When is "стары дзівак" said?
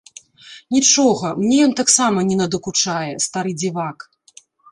3.29-3.97